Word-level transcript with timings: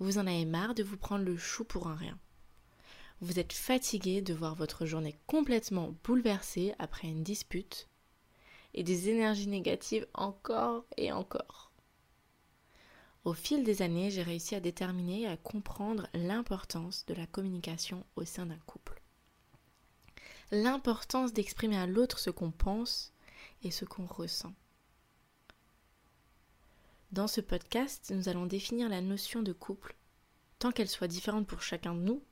Vous 0.00 0.18
en 0.18 0.26
avez 0.26 0.44
marre 0.44 0.74
de 0.74 0.82
vous 0.82 0.96
prendre 0.96 1.24
le 1.24 1.36
chou 1.36 1.64
pour 1.64 1.86
un 1.86 1.94
rien. 1.94 2.18
Vous 3.20 3.38
êtes 3.38 3.52
fatigué 3.52 4.22
de 4.22 4.34
voir 4.34 4.54
votre 4.54 4.86
journée 4.86 5.16
complètement 5.26 5.94
bouleversée 6.02 6.74
après 6.78 7.08
une 7.08 7.22
dispute 7.22 7.88
et 8.74 8.82
des 8.82 9.08
énergies 9.08 9.46
négatives 9.46 10.06
encore 10.14 10.84
et 10.96 11.12
encore. 11.12 11.70
Au 13.24 13.32
fil 13.32 13.64
des 13.64 13.80
années, 13.80 14.10
j'ai 14.10 14.22
réussi 14.22 14.54
à 14.54 14.60
déterminer 14.60 15.22
et 15.22 15.28
à 15.28 15.36
comprendre 15.36 16.08
l'importance 16.12 17.06
de 17.06 17.14
la 17.14 17.26
communication 17.26 18.04
au 18.16 18.24
sein 18.24 18.46
d'un 18.46 18.58
couple. 18.66 19.00
L'importance 20.50 21.32
d'exprimer 21.32 21.78
à 21.78 21.86
l'autre 21.86 22.18
ce 22.18 22.30
qu'on 22.30 22.50
pense 22.50 23.14
et 23.62 23.70
ce 23.70 23.86
qu'on 23.86 24.06
ressent. 24.06 24.52
Dans 27.14 27.28
ce 27.28 27.40
podcast, 27.40 28.12
nous 28.12 28.28
allons 28.28 28.44
définir 28.44 28.88
la 28.88 29.00
notion 29.00 29.40
de 29.40 29.52
couple, 29.52 29.94
tant 30.58 30.72
qu'elle 30.72 30.88
soit 30.88 31.06
différente 31.06 31.46
pour 31.46 31.62
chacun 31.62 31.94
de 31.94 32.00
nous, 32.00 32.24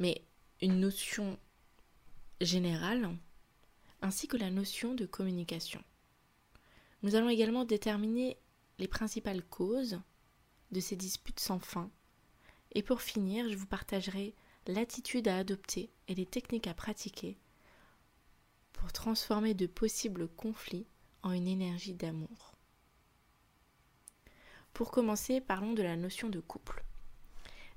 mais 0.00 0.24
une 0.60 0.80
notion 0.80 1.38
générale, 2.40 3.16
ainsi 4.02 4.26
que 4.26 4.36
la 4.36 4.50
notion 4.50 4.94
de 4.94 5.06
communication. 5.06 5.80
Nous 7.04 7.14
allons 7.14 7.28
également 7.28 7.64
déterminer 7.64 8.36
les 8.80 8.88
principales 8.88 9.44
causes 9.44 10.00
de 10.72 10.80
ces 10.80 10.96
disputes 10.96 11.38
sans 11.38 11.60
fin. 11.60 11.88
Et 12.72 12.82
pour 12.82 13.00
finir, 13.00 13.48
je 13.48 13.54
vous 13.54 13.68
partagerai 13.68 14.34
l'attitude 14.66 15.28
à 15.28 15.38
adopter 15.38 15.92
et 16.08 16.16
les 16.16 16.26
techniques 16.26 16.66
à 16.66 16.74
pratiquer 16.74 17.38
pour 18.72 18.92
transformer 18.92 19.54
de 19.54 19.68
possibles 19.68 20.26
conflits 20.26 20.88
en 21.22 21.30
une 21.30 21.46
énergie 21.46 21.94
d'amour. 21.94 22.53
Pour 24.74 24.90
commencer, 24.90 25.40
parlons 25.40 25.72
de 25.72 25.84
la 25.84 25.94
notion 25.94 26.28
de 26.28 26.40
couple. 26.40 26.84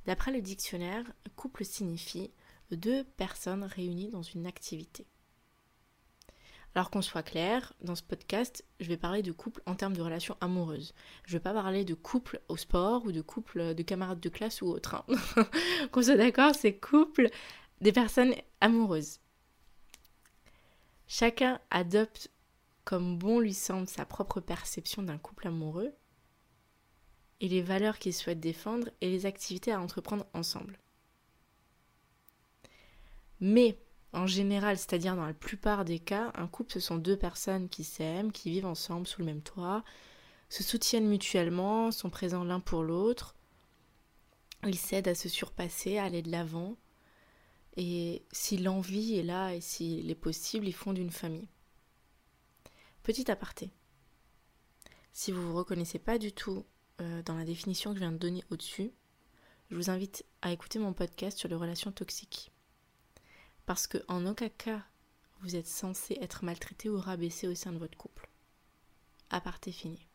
D'après 0.08 0.32
le 0.32 0.42
dictionnaire, 0.42 1.06
couple 1.36 1.64
signifie 1.64 2.32
deux 2.72 3.04
personnes 3.04 3.64
réunies 3.64 4.10
dans 4.10 4.24
une 4.24 4.48
activité. 4.48 5.06
Alors 6.74 6.90
qu'on 6.90 7.04
soit 7.04 7.22
clair, 7.22 7.74
dans 7.82 7.94
ce 7.94 8.02
podcast, 8.02 8.66
je 8.80 8.88
vais 8.88 8.98
parler 8.98 9.22
de 9.22 9.32
couple 9.32 9.62
en 9.68 9.76
termes 9.76 9.96
de 9.96 10.02
relations 10.02 10.38
amoureuses. 10.42 10.96
Je 11.26 11.34
ne 11.34 11.38
vais 11.38 11.44
pas 11.44 11.54
parler 11.54 11.86
de 11.86 11.94
couple 11.94 12.42
au 12.50 12.58
sport 12.58 13.06
ou 13.06 13.12
de 13.12 13.22
couple 13.22 13.76
de 13.76 13.84
camarades 13.84 14.20
de 14.20 14.30
classe 14.30 14.64
ou 14.64 14.68
autre. 14.68 14.96
Hein. 14.96 15.44
qu'on 15.92 16.02
soit 16.02 16.18
d'accord, 16.18 16.56
c'est 16.56 16.80
couple 16.80 17.30
des 17.80 17.92
personnes 17.92 18.34
amoureuses. 18.60 19.20
Chacun 21.08 21.60
adopte 21.70 22.32
comme 22.86 23.20
bon 23.20 23.40
lui 23.40 23.54
semble 23.54 23.88
sa 23.88 24.06
propre 24.06 24.40
perception 24.40 25.04
d'un 25.04 25.20
couple 25.20 25.48
amoureux 25.48 25.94
et 27.42 27.48
les 27.48 27.62
valeurs 27.62 28.00
qu'il 28.00 28.14
souhaite 28.14 28.40
défendre 28.40 28.90
et 29.02 29.10
les 29.10 29.26
activités 29.26 29.72
à 29.72 29.82
entreprendre 29.82 30.26
ensemble. 30.34 30.80
Mais 33.40 33.78
en 34.14 34.26
général, 34.26 34.78
c'est-à-dire 34.78 35.16
dans 35.16 35.26
la 35.26 35.34
plupart 35.34 35.86
des 35.86 36.00
cas, 36.00 36.32
un 36.36 36.48
couple, 36.48 36.74
ce 36.74 36.80
sont 36.80 36.98
deux 36.98 37.18
personnes 37.18 37.70
qui 37.70 37.84
s'aiment, 37.84 38.32
qui 38.32 38.50
vivent 38.50 38.66
ensemble 38.66 39.06
sous 39.06 39.22
le 39.22 39.28
même 39.28 39.42
toit, 39.42 39.84
se 40.50 40.64
soutiennent 40.64 41.08
mutuellement, 41.08 41.92
sont 41.92 42.10
présents 42.10 42.44
l'un 42.44 42.60
pour 42.60 42.84
l'autre, 42.84 43.36
ils 44.66 44.78
s'aident 44.78 45.10
à 45.10 45.16
se 45.16 45.30
surpasser, 45.30 45.98
à 45.98 46.06
aller 46.06 46.22
de 46.22 46.32
l'avant, 46.32 46.78
et 47.76 48.26
si 48.32 48.58
l'envie 48.58 49.20
est 49.20 49.24
là 49.24 49.54
et 49.54 49.62
s'il 49.62 50.10
est 50.10 50.16
possible, 50.16 50.68
ils 50.68 50.74
fondent 50.74 50.98
une 50.98 51.12
famille. 51.12 51.48
Petit 53.04 53.30
aparté. 53.30 53.70
Si 55.14 55.32
vous 55.32 55.42
ne 55.42 55.46
vous 55.46 55.56
reconnaissez 55.56 56.00
pas 56.00 56.18
du 56.18 56.32
tout 56.32 56.66
euh, 57.02 57.22
dans 57.24 57.36
la 57.36 57.46
définition 57.46 57.92
que 57.92 57.98
je 57.98 58.02
viens 58.02 58.12
de 58.12 58.18
donner 58.18 58.44
au-dessus, 58.50 58.92
je 59.70 59.76
vous 59.76 59.90
invite 59.90 60.26
à 60.42 60.52
écouter 60.52 60.80
mon 60.80 60.94
podcast 60.94 61.38
sur 61.38 61.50
les 61.50 61.56
relations 61.56 61.92
toxiques. 61.92 62.52
Parce 63.66 63.88
que 63.88 63.98
en 64.08 64.26
aucun 64.26 64.50
cas 64.50 64.84
vous 65.42 65.56
êtes 65.56 65.68
censé 65.68 66.18
être 66.22 66.44
maltraité 66.44 66.90
ou 66.90 67.00
rabaissé 67.00 67.48
au 67.48 67.56
sein 67.56 67.72
de 67.72 67.78
votre 67.78 67.98
couple. 67.98 68.30
Aparté 69.30 69.72
fini. 69.72 70.08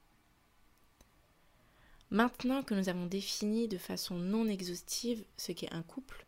Maintenant 2.10 2.62
que 2.62 2.75
nous 2.75 2.88
avons 2.88 3.06
défini 3.06 3.69
de 3.69 3.78
façon 3.78 4.16
non 4.16 4.47
exhaustive 4.48 5.25
ce 5.37 5.53
qu'est 5.53 5.72
un 5.72 5.82
couple, 5.82 6.26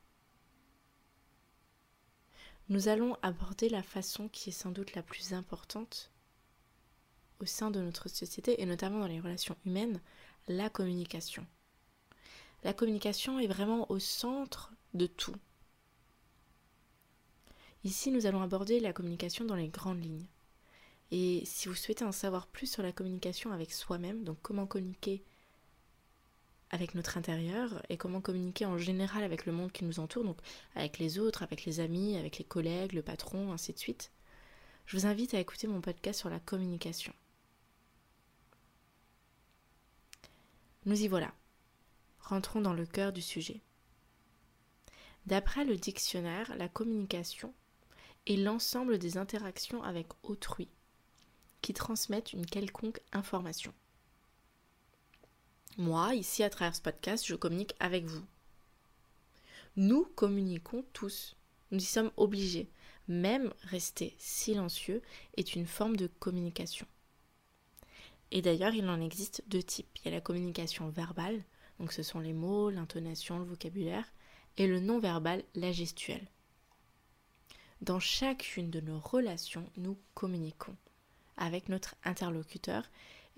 nous 2.70 2.88
allons 2.88 3.16
aborder 3.20 3.68
la 3.68 3.82
façon 3.82 4.28
qui 4.28 4.48
est 4.48 4.52
sans 4.52 4.70
doute 4.70 4.94
la 4.94 5.02
plus 5.02 5.34
importante 5.34 6.10
au 7.40 7.46
sein 7.46 7.70
de 7.70 7.80
notre 7.80 8.08
société 8.08 8.62
et 8.62 8.66
notamment 8.66 9.00
dans 9.00 9.06
les 9.06 9.20
relations 9.20 9.56
humaines, 9.66 10.00
la 10.48 10.68
communication. 10.70 11.46
La 12.62 12.72
communication 12.72 13.38
est 13.38 13.46
vraiment 13.46 13.90
au 13.90 13.98
centre 13.98 14.72
de 14.94 15.06
tout. 15.06 15.36
Ici, 17.84 18.10
nous 18.10 18.26
allons 18.26 18.42
aborder 18.42 18.80
la 18.80 18.92
communication 18.92 19.44
dans 19.44 19.56
les 19.56 19.68
grandes 19.68 20.02
lignes. 20.02 20.26
Et 21.10 21.42
si 21.44 21.68
vous 21.68 21.74
souhaitez 21.74 22.04
en 22.04 22.12
savoir 22.12 22.46
plus 22.46 22.66
sur 22.66 22.82
la 22.82 22.92
communication 22.92 23.52
avec 23.52 23.72
soi-même, 23.72 24.24
donc 24.24 24.38
comment 24.40 24.66
communiquer 24.66 25.22
avec 26.70 26.94
notre 26.94 27.18
intérieur 27.18 27.82
et 27.88 27.96
comment 27.96 28.20
communiquer 28.20 28.66
en 28.66 28.78
général 28.78 29.22
avec 29.22 29.46
le 29.46 29.52
monde 29.52 29.70
qui 29.70 29.84
nous 29.84 30.00
entoure, 30.00 30.24
donc 30.24 30.38
avec 30.74 30.98
les 30.98 31.18
autres, 31.18 31.42
avec 31.42 31.66
les 31.66 31.80
amis, 31.80 32.16
avec 32.16 32.38
les 32.38 32.44
collègues, 32.44 32.94
le 32.94 33.02
patron, 33.02 33.52
ainsi 33.52 33.72
de 33.72 33.78
suite, 33.78 34.10
je 34.86 34.96
vous 34.96 35.06
invite 35.06 35.34
à 35.34 35.40
écouter 35.40 35.66
mon 35.66 35.80
podcast 35.80 36.18
sur 36.18 36.30
la 36.30 36.40
communication. 36.40 37.12
Nous 40.86 41.02
y 41.02 41.08
voilà. 41.08 41.32
Rentrons 42.20 42.60
dans 42.60 42.74
le 42.74 42.86
cœur 42.86 43.12
du 43.12 43.22
sujet. 43.22 43.60
D'après 45.26 45.64
le 45.64 45.76
dictionnaire, 45.76 46.54
la 46.56 46.68
communication 46.68 47.54
et 48.26 48.36
l'ensemble 48.36 48.98
des 48.98 49.16
interactions 49.16 49.82
avec 49.82 50.08
autrui 50.22 50.68
qui 51.62 51.72
transmettent 51.72 52.34
une 52.34 52.44
quelconque 52.44 53.00
information. 53.12 53.72
Moi, 55.78 56.14
ici 56.14 56.42
à 56.42 56.50
travers 56.50 56.76
ce 56.76 56.82
podcast, 56.82 57.26
je 57.26 57.34
communique 57.34 57.74
avec 57.80 58.04
vous. 58.04 58.24
Nous 59.76 60.04
communiquons 60.14 60.84
tous. 60.92 61.36
Nous 61.70 61.78
y 61.78 61.84
sommes 61.84 62.12
obligés. 62.16 62.68
Même 63.08 63.52
rester 63.62 64.14
silencieux 64.18 65.02
est 65.36 65.56
une 65.56 65.66
forme 65.66 65.96
de 65.96 66.06
communication. 66.06 66.86
Et 68.34 68.42
d'ailleurs, 68.42 68.74
il 68.74 68.88
en 68.88 69.00
existe 69.00 69.44
deux 69.46 69.62
types. 69.62 69.88
Il 69.96 70.06
y 70.06 70.08
a 70.08 70.10
la 70.10 70.20
communication 70.20 70.88
verbale, 70.88 71.44
donc 71.78 71.92
ce 71.92 72.02
sont 72.02 72.18
les 72.18 72.32
mots, 72.32 72.68
l'intonation, 72.68 73.38
le 73.38 73.44
vocabulaire, 73.44 74.12
et 74.56 74.66
le 74.66 74.80
non-verbal, 74.80 75.44
la 75.54 75.70
gestuelle. 75.70 76.26
Dans 77.80 78.00
chacune 78.00 78.70
de 78.70 78.80
nos 78.80 78.98
relations, 78.98 79.70
nous 79.76 79.96
communiquons 80.14 80.76
avec 81.36 81.68
notre 81.68 81.94
interlocuteur 82.02 82.82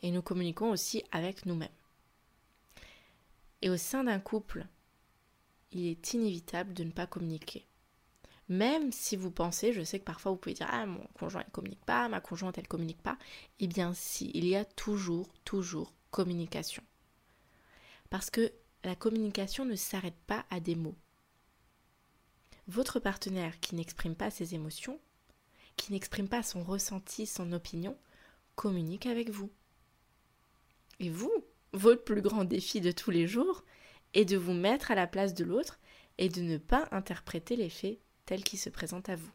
et 0.00 0.10
nous 0.10 0.22
communiquons 0.22 0.70
aussi 0.70 1.04
avec 1.12 1.44
nous-mêmes. 1.44 1.69
Et 3.60 3.69
au 3.69 3.76
sein 3.76 4.04
d'un 4.04 4.20
couple, 4.20 4.66
il 5.72 5.88
est 5.88 6.14
inévitable 6.14 6.72
de 6.72 6.84
ne 6.84 6.90
pas 6.90 7.06
communiquer. 7.06 7.65
Même 8.48 8.93
si 8.93 9.16
vous 9.16 9.31
pensez, 9.31 9.72
je 9.72 9.82
sais 9.82 9.98
que 9.98 10.04
parfois 10.04 10.32
vous 10.32 10.38
pouvez 10.38 10.54
dire 10.54 10.69
Ah, 10.70 10.87
mon 10.87 11.04
conjoint 11.19 11.43
ne 11.44 11.50
communique 11.50 11.84
pas, 11.84 12.08
ma 12.08 12.20
conjointe 12.20 12.58
elle 12.58 12.69
communique 12.69 13.02
pas. 13.02 13.19
Eh 13.58 13.66
bien, 13.66 13.93
si, 13.94 14.31
il 14.34 14.46
y 14.46 14.54
a 14.54 14.64
toujours, 14.64 15.28
toujours 15.44 15.93
communication. 16.10 16.82
Parce 18.08 18.31
que 18.31 18.52
la 18.84 18.94
communication 18.94 19.64
ne 19.64 19.75
s'arrête 19.75 20.19
pas 20.26 20.46
à 20.50 20.60
des 20.60 20.76
mots 20.76 20.94
votre 22.69 22.98
partenaire 22.98 23.58
qui 23.60 23.75
n'exprime 23.75 24.14
pas 24.14 24.31
ses 24.31 24.54
émotions, 24.54 24.99
qui 25.76 25.92
n'exprime 25.92 26.28
pas 26.28 26.42
son 26.42 26.62
ressenti, 26.62 27.26
son 27.26 27.52
opinion, 27.52 27.96
communique 28.54 29.06
avec 29.06 29.31
vous. 29.31 29.50
Et 30.99 31.10
vous, 31.10 31.32
votre 31.72 32.04
plus 32.04 32.22
grand 32.22 32.44
défi 32.44 32.81
de 32.81 32.90
tous 32.90 33.10
les 33.10 33.26
jours 33.26 33.64
est 34.14 34.25
de 34.25 34.37
vous 34.37 34.54
mettre 34.54 34.90
à 34.90 34.94
la 34.94 35.06
place 35.06 35.34
de 35.34 35.44
l'autre 35.44 35.78
et 36.19 36.28
de 36.28 36.40
ne 36.40 36.56
pas 36.56 36.88
interpréter 36.90 37.56
les 37.56 37.69
faits 37.69 37.99
tels 38.26 38.44
qu'ils 38.44 38.58
se 38.58 38.70
présentent 38.70 39.08
à 39.08 39.17
vous. 39.17 39.31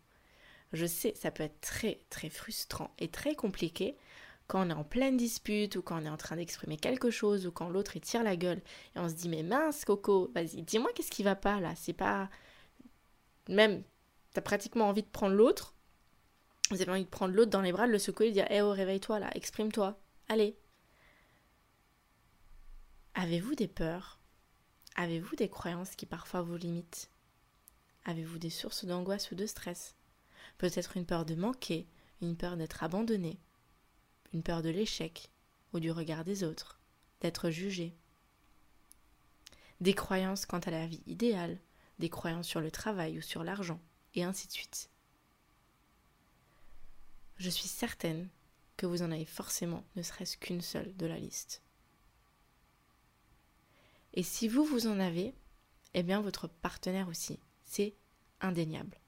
Je 0.73 0.85
sais, 0.85 1.13
ça 1.15 1.31
peut 1.31 1.43
être 1.43 1.59
très 1.61 1.99
très 2.09 2.29
frustrant 2.29 2.93
et 2.99 3.09
très 3.09 3.35
compliqué 3.35 3.97
quand 4.47 4.65
on 4.67 4.69
est 4.69 4.73
en 4.73 4.83
pleine 4.83 5.17
dispute 5.17 5.75
ou 5.75 5.81
quand 5.81 6.01
on 6.01 6.05
est 6.05 6.09
en 6.09 6.17
train 6.17 6.35
d'exprimer 6.35 6.77
quelque 6.77 7.09
chose 7.09 7.47
ou 7.47 7.51
quand 7.51 7.69
l'autre 7.69 7.95
il 7.95 8.01
tire 8.01 8.23
la 8.23 8.35
gueule 8.35 8.61
et 8.95 8.99
on 8.99 9.09
se 9.09 9.15
dit 9.15 9.29
mais 9.29 9.43
mince 9.43 9.85
Coco, 9.85 10.31
vas-y, 10.33 10.61
dis-moi 10.61 10.91
qu'est-ce 10.93 11.11
qui 11.11 11.23
va 11.23 11.35
pas 11.35 11.59
là, 11.59 11.73
c'est 11.75 11.93
pas 11.93 12.29
même 13.49 13.83
t'as 14.33 14.41
pratiquement 14.41 14.87
envie 14.87 15.03
de 15.03 15.07
prendre 15.07 15.35
l'autre, 15.35 15.75
vous 16.69 16.81
avez 16.81 16.91
envie 16.91 17.03
de 17.03 17.09
prendre 17.09 17.33
l'autre 17.33 17.51
dans 17.51 17.61
les 17.61 17.73
bras, 17.73 17.85
de 17.87 17.91
le 17.91 17.99
secouer 17.99 18.29
de 18.29 18.33
dire 18.33 18.47
"Eh 18.49 18.61
oh, 18.61 18.71
réveille-toi 18.71 19.19
là, 19.19 19.29
exprime-toi. 19.35 19.99
Allez." 20.29 20.57
Avez-vous 23.13 23.55
des 23.55 23.67
peurs? 23.67 24.19
Avez-vous 24.95 25.35
des 25.35 25.49
croyances 25.49 25.95
qui 25.97 26.05
parfois 26.05 26.41
vous 26.41 26.55
limitent? 26.55 27.10
Avez-vous 28.05 28.39
des 28.39 28.49
sources 28.49 28.85
d'angoisse 28.85 29.31
ou 29.31 29.35
de 29.35 29.45
stress? 29.45 29.95
Peut-être 30.57 30.97
une 30.97 31.05
peur 31.05 31.25
de 31.25 31.35
manquer, 31.35 31.87
une 32.21 32.35
peur 32.35 32.57
d'être 32.57 32.83
abandonné, 32.83 33.39
une 34.33 34.43
peur 34.43 34.61
de 34.61 34.69
l'échec 34.69 35.29
ou 35.73 35.79
du 35.79 35.91
regard 35.91 36.23
des 36.23 36.43
autres, 36.43 36.79
d'être 37.21 37.49
jugé. 37.49 37.95
Des 39.79 39.93
croyances 39.93 40.45
quant 40.45 40.59
à 40.59 40.71
la 40.71 40.87
vie 40.87 41.03
idéale, 41.07 41.59
des 41.99 42.09
croyances 42.09 42.47
sur 42.47 42.61
le 42.61 42.71
travail 42.71 43.17
ou 43.17 43.21
sur 43.21 43.43
l'argent, 43.43 43.79
et 44.15 44.23
ainsi 44.23 44.47
de 44.47 44.53
suite. 44.53 44.89
Je 47.37 47.49
suis 47.49 47.67
certaine 47.67 48.29
que 48.77 48.85
vous 48.85 49.03
en 49.03 49.11
avez 49.11 49.25
forcément 49.25 49.83
ne 49.95 50.01
serait-ce 50.01 50.37
qu'une 50.37 50.61
seule 50.61 50.95
de 50.97 51.05
la 51.05 51.17
liste. 51.17 51.61
Et 54.13 54.23
si 54.23 54.47
vous, 54.47 54.65
vous 54.65 54.87
en 54.87 54.99
avez, 54.99 55.33
eh 55.93 56.03
bien 56.03 56.21
votre 56.21 56.47
partenaire 56.47 57.07
aussi. 57.07 57.39
C'est 57.73 57.95
indéniable. 58.41 58.99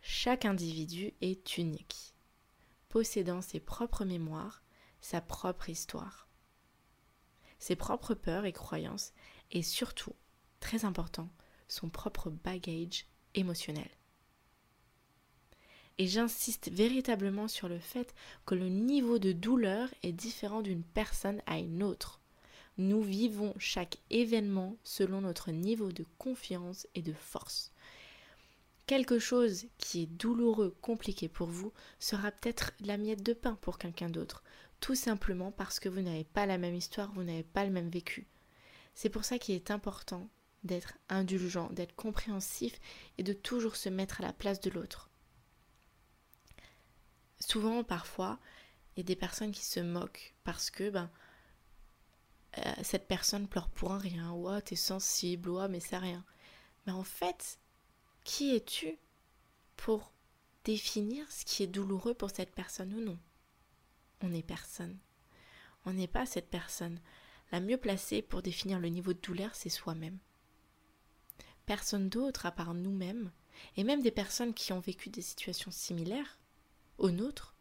Chaque 0.00 0.44
individu 0.44 1.14
est 1.20 1.58
unique 1.58 2.12
possédant 2.88 3.40
ses 3.40 3.60
propres 3.60 4.04
mémoires, 4.04 4.64
sa 5.00 5.20
propre 5.20 5.70
histoire, 5.70 6.28
ses 7.60 7.76
propres 7.76 8.14
peurs 8.14 8.46
et 8.46 8.52
croyances, 8.52 9.12
et 9.52 9.62
surtout, 9.62 10.16
très 10.58 10.84
important, 10.84 11.30
son 11.68 11.88
propre 11.88 12.30
bagage 12.30 13.06
émotionnel. 13.34 13.90
Et 15.98 16.08
j'insiste 16.08 16.68
véritablement 16.72 17.46
sur 17.46 17.68
le 17.68 17.78
fait 17.78 18.12
que 18.44 18.56
le 18.56 18.70
niveau 18.70 19.20
de 19.20 19.30
douleur 19.30 19.88
est 20.02 20.12
différent 20.12 20.62
d'une 20.62 20.82
personne 20.82 21.40
à 21.46 21.60
une 21.60 21.84
autre. 21.84 22.20
Nous 22.78 23.02
vivons 23.02 23.54
chaque 23.58 23.98
événement 24.10 24.76
selon 24.84 25.20
notre 25.22 25.50
niveau 25.50 25.92
de 25.92 26.04
confiance 26.18 26.86
et 26.94 27.02
de 27.02 27.12
force 27.12 27.72
quelque 28.86 29.18
chose 29.18 29.66
qui 29.78 30.02
est 30.02 30.06
douloureux, 30.06 30.76
compliqué 30.80 31.28
pour 31.28 31.48
vous, 31.48 31.72
sera 31.98 32.30
peut-être 32.30 32.72
la 32.80 32.96
miette 32.96 33.22
de 33.22 33.32
pain 33.32 33.58
pour 33.60 33.78
quelqu'un 33.78 34.08
d'autre, 34.08 34.42
tout 34.80 34.94
simplement 34.94 35.50
parce 35.50 35.80
que 35.80 35.88
vous 35.88 36.00
n'avez 36.00 36.24
pas 36.24 36.46
la 36.46 36.58
même 36.58 36.74
histoire, 36.74 37.12
vous 37.12 37.24
n'avez 37.24 37.42
pas 37.42 37.64
le 37.64 37.72
même 37.72 37.90
vécu. 37.90 38.26
C'est 38.94 39.10
pour 39.10 39.24
ça 39.24 39.38
qu'il 39.38 39.54
est 39.54 39.70
important 39.70 40.28
d'être 40.64 40.94
indulgent, 41.08 41.68
d'être 41.70 41.94
compréhensif 41.94 42.80
et 43.18 43.22
de 43.22 43.32
toujours 43.32 43.76
se 43.76 43.88
mettre 43.88 44.20
à 44.20 44.24
la 44.24 44.32
place 44.32 44.60
de 44.60 44.70
l'autre. 44.70 45.10
Souvent, 47.38 47.84
parfois, 47.84 48.38
il 48.94 49.00
y 49.00 49.02
a 49.02 49.04
des 49.04 49.16
personnes 49.16 49.52
qui 49.52 49.64
se 49.64 49.80
moquent 49.80 50.34
parce 50.44 50.70
que 50.70 50.90
ben, 50.90 51.10
euh, 52.58 52.72
cette 52.82 53.06
personne 53.06 53.48
pleure 53.48 53.68
pour 53.68 53.92
un 53.92 53.98
rien, 53.98 54.32
ou 54.32 54.48
t'es 54.60 54.76
sensible, 54.76 55.50
ou 55.50 55.58
mais 55.68 55.80
c'est 55.80 55.98
rien. 55.98 56.24
Mais 56.86 56.92
en 56.92 57.04
fait, 57.04 57.58
qui 58.24 58.54
es-tu 58.54 58.96
pour 59.76 60.12
définir 60.64 61.30
ce 61.30 61.44
qui 61.44 61.62
est 61.62 61.68
douloureux 61.68 62.14
pour 62.14 62.30
cette 62.30 62.54
personne 62.54 62.92
ou 62.94 63.00
non? 63.00 63.18
On 64.22 64.28
n'est 64.28 64.42
personne. 64.42 64.96
On 65.84 65.92
n'est 65.92 66.08
pas 66.08 66.26
cette 66.26 66.50
personne. 66.50 67.00
La 67.52 67.60
mieux 67.60 67.76
placée 67.76 68.22
pour 68.22 68.42
définir 68.42 68.80
le 68.80 68.88
niveau 68.88 69.12
de 69.12 69.20
douleur, 69.20 69.54
c'est 69.54 69.68
soi-même. 69.68 70.18
Personne 71.66 72.08
d'autre 72.08 72.46
à 72.46 72.52
part 72.52 72.74
nous-mêmes, 72.74 73.30
et 73.76 73.84
même 73.84 74.02
des 74.02 74.10
personnes 74.10 74.54
qui 74.54 74.72
ont 74.72 74.80
vécu 74.80 75.10
des 75.10 75.22
situations 75.22 75.70
similaires 75.70 76.38
aux 76.98 77.10
nôtres, 77.10 77.54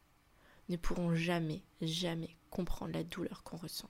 ne 0.69 0.77
pourront 0.77 1.13
jamais, 1.13 1.61
jamais 1.81 2.35
comprendre 2.49 2.93
la 2.93 3.03
douleur 3.03 3.43
qu'on 3.43 3.57
ressent. 3.57 3.89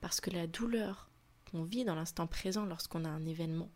Parce 0.00 0.20
que 0.20 0.30
la 0.30 0.46
douleur 0.46 1.10
qu'on 1.50 1.64
vit 1.64 1.84
dans 1.84 1.94
l'instant 1.94 2.26
présent 2.26 2.64
lorsqu'on 2.64 3.04
a 3.04 3.08
un 3.08 3.26
événement, 3.26 3.70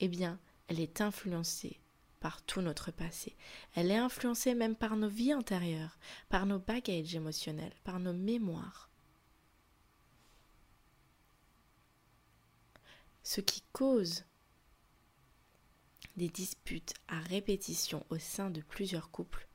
eh 0.00 0.08
bien, 0.08 0.38
elle 0.68 0.80
est 0.80 1.00
influencée 1.00 1.80
par 2.20 2.42
tout 2.42 2.60
notre 2.60 2.90
passé. 2.90 3.34
Elle 3.74 3.90
est 3.90 3.96
influencée 3.96 4.54
même 4.54 4.76
par 4.76 4.96
nos 4.96 5.08
vies 5.08 5.34
antérieures, 5.34 5.98
par 6.28 6.46
nos 6.46 6.58
bagages 6.58 7.14
émotionnels, 7.14 7.72
par 7.82 7.98
nos 7.98 8.12
mémoires. 8.12 8.90
Ce 13.22 13.40
qui 13.40 13.62
cause 13.72 14.24
des 16.16 16.28
disputes 16.28 16.94
à 17.08 17.18
répétition 17.20 18.04
au 18.10 18.18
sein 18.18 18.50
de 18.50 18.60
plusieurs 18.60 19.10
couples 19.10 19.46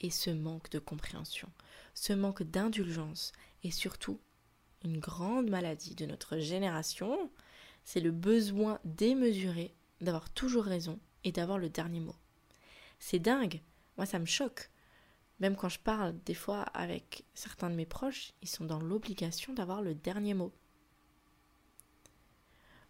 est 0.00 0.10
ce 0.10 0.30
manque 0.30 0.70
de 0.70 0.78
compréhension, 0.78 1.48
ce 1.94 2.12
manque 2.12 2.42
d'indulgence 2.42 3.32
et 3.62 3.70
surtout 3.70 4.20
une 4.84 4.98
grande 4.98 5.48
maladie 5.48 5.94
de 5.94 6.06
notre 6.06 6.38
génération, 6.38 7.30
c'est 7.84 8.00
le 8.00 8.10
besoin 8.10 8.78
démesuré 8.84 9.74
d'avoir 10.00 10.30
toujours 10.30 10.64
raison 10.64 10.98
et 11.24 11.32
d'avoir 11.32 11.58
le 11.58 11.68
dernier 11.68 12.00
mot. 12.00 12.16
C'est 12.98 13.18
dingue, 13.18 13.60
moi 13.96 14.06
ça 14.06 14.18
me 14.18 14.26
choque. 14.26 14.70
Même 15.40 15.56
quand 15.56 15.68
je 15.68 15.80
parle 15.80 16.16
des 16.24 16.34
fois 16.34 16.62
avec 16.74 17.24
certains 17.34 17.70
de 17.70 17.74
mes 17.74 17.86
proches, 17.86 18.32
ils 18.42 18.48
sont 18.48 18.64
dans 18.64 18.78
l'obligation 18.78 19.52
d'avoir 19.52 19.82
le 19.82 19.94
dernier 19.94 20.34
mot. 20.34 20.52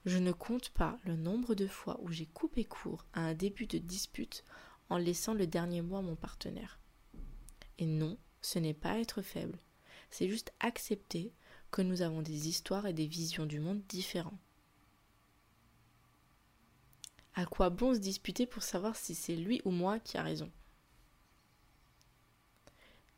Je 0.05 0.19
ne 0.19 0.33
compte 0.33 0.71
pas 0.71 0.99
le 1.05 1.17
nombre 1.17 1.55
de 1.55 1.67
fois 1.67 1.99
où 2.03 2.11
j'ai 2.11 2.27
coupé 2.27 2.65
court 2.65 3.07
à 3.15 3.21
un 3.21 3.35
début 3.35 3.67
de 3.67 3.79
dispute 3.79 4.45
en 4.91 4.97
laissant 4.97 5.33
le 5.33 5.47
dernier 5.47 5.81
mot 5.81 5.97
à 5.97 6.03
mon 6.03 6.17
partenaire. 6.17 6.79
Et 7.79 7.87
non, 7.87 8.19
ce 8.41 8.59
n'est 8.59 8.75
pas 8.75 8.99
être 8.99 9.23
faible, 9.23 9.59
c'est 10.11 10.29
juste 10.29 10.53
accepter 10.61 11.33
que 11.73 11.83
nous 11.83 12.03
avons 12.03 12.23
des 12.23 12.49
histoires 12.49 12.87
et 12.87 12.93
des 12.93 13.07
visions 13.07 13.47
du 13.47 13.59
monde 13.59 13.83
différents. 13.89 14.39
À 17.35 17.47
quoi 17.47 17.71
bon 17.71 17.95
se 17.95 17.99
disputer 17.99 18.47
pour 18.47 18.63
savoir 18.63 18.95
si 18.95 19.15
c'est 19.15 19.35
lui 19.35 19.63
ou 19.65 19.71
moi 19.71 19.99
qui 19.99 20.19
a 20.19 20.23
raison? 20.23 20.53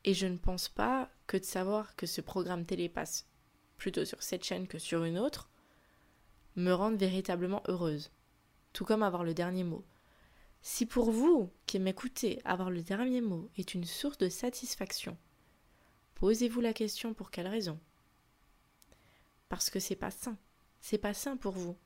Et 0.05 0.15
je 0.15 0.27
ne 0.27 0.39
pense 0.39 0.69
pas 0.69 1.11
que 1.27 1.37
de 1.37 1.45
savoir 1.45 1.97
que 1.97 2.07
ce 2.07 2.21
programme 2.21 2.65
télé 2.65 2.89
passe 2.89 3.27
plutôt 3.77 4.05
sur 4.05 4.23
cette 4.23 4.45
chaîne 4.45 4.69
que 4.69 4.79
sur 4.79 5.03
une 5.03 5.19
autre 5.19 5.51
me 6.55 6.73
rende 6.73 6.97
véritablement 6.97 7.63
heureuse. 7.67 8.13
Tout 8.73 8.85
comme 8.85 9.03
avoir 9.03 9.25
le 9.25 9.35
dernier 9.35 9.65
mot. 9.65 9.85
Si 10.63 10.87
pour 10.87 11.11
vous 11.11 11.51
qui 11.67 11.81
m'écoutez, 11.81 12.41
avoir 12.45 12.71
le 12.71 12.83
dernier 12.83 13.21
mot 13.21 13.51
est 13.57 13.75
une 13.75 13.85
source 13.85 14.19
de 14.19 14.29
satisfaction, 14.29 15.19
posez-vous 16.15 16.61
la 16.61 16.73
question 16.73 17.15
pour 17.15 17.33
quelle 17.33 17.49
raison? 17.49 17.81
Parce 19.49 19.71
que 19.71 19.81
c'est 19.81 19.97
pas 19.97 20.11
sain. 20.11 20.37
C'est 20.81 20.99
pas 20.99 21.15
sain 21.15 21.37
pour 21.37 21.53
vous. 21.53 21.77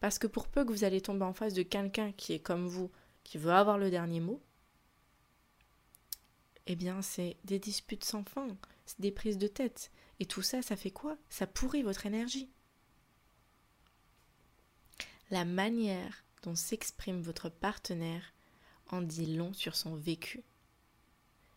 Parce 0.00 0.18
que 0.18 0.26
pour 0.26 0.48
peu 0.48 0.64
que 0.64 0.72
vous 0.72 0.84
allez 0.84 1.00
tomber 1.00 1.24
en 1.24 1.32
face 1.32 1.54
de 1.54 1.62
quelqu'un 1.62 2.12
qui 2.12 2.32
est 2.32 2.40
comme 2.40 2.66
vous, 2.66 2.90
qui 3.22 3.38
veut 3.38 3.52
avoir 3.52 3.78
le 3.78 3.90
dernier 3.90 4.20
mot, 4.20 4.42
eh 6.66 6.76
bien 6.76 7.02
c'est 7.02 7.36
des 7.44 7.58
disputes 7.58 8.04
sans 8.04 8.24
fin, 8.24 8.48
c'est 8.86 9.00
des 9.00 9.12
prises 9.12 9.38
de 9.38 9.48
tête. 9.48 9.90
Et 10.20 10.26
tout 10.26 10.42
ça, 10.42 10.62
ça 10.62 10.76
fait 10.76 10.90
quoi? 10.90 11.16
Ça 11.28 11.46
pourrit 11.46 11.82
votre 11.82 12.06
énergie. 12.06 12.50
La 15.30 15.44
manière 15.44 16.24
dont 16.42 16.54
s'exprime 16.54 17.20
votre 17.20 17.48
partenaire 17.48 18.34
en 18.88 19.00
dit 19.00 19.34
long 19.34 19.52
sur 19.52 19.74
son 19.74 19.96
vécu. 19.96 20.44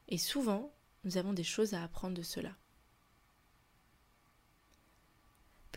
Et 0.07 0.17
souvent, 0.17 0.73
nous 1.03 1.17
avons 1.17 1.33
des 1.33 1.43
choses 1.43 1.73
à 1.73 1.83
apprendre 1.83 2.15
de 2.15 2.21
cela. 2.21 2.55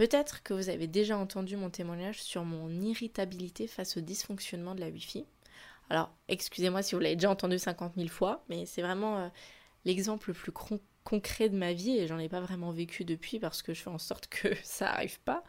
Peut-être 0.00 0.42
que 0.42 0.54
vous 0.54 0.71
avez 0.71 0.87
déjà 0.87 1.19
entendu 1.19 1.59
mon 1.59 1.69
témoignage 1.69 2.23
sur 2.23 2.42
mon 2.42 2.71
irritabilité 2.71 3.66
face 3.66 3.99
au 3.99 4.00
dysfonctionnement 4.00 4.75
de 4.75 4.80
la 4.80 4.88
Wi-Fi. 4.88 5.26
Alors, 5.90 6.11
excusez-moi 6.28 6.80
si 6.80 6.95
vous 6.95 7.02
l'avez 7.02 7.16
déjà 7.16 7.28
entendu 7.28 7.59
50 7.59 7.97
000 7.97 8.09
fois, 8.09 8.42
mais 8.49 8.64
c'est 8.64 8.80
vraiment 8.80 9.19
euh, 9.19 9.28
l'exemple 9.85 10.30
le 10.30 10.35
plus 10.35 10.52
concret 11.04 11.50
de 11.50 11.57
ma 11.59 11.75
vie 11.75 11.99
et 11.99 12.07
j'en 12.07 12.19
ai 12.19 12.30
pas 12.30 12.40
vraiment 12.40 12.71
vécu 12.71 13.04
depuis 13.04 13.38
parce 13.40 13.61
que 13.61 13.75
je 13.75 13.83
fais 13.83 13.90
en 13.90 13.99
sorte 13.99 14.28
que 14.28 14.49
ça 14.62 14.90
arrive 14.90 15.21
pas. 15.21 15.45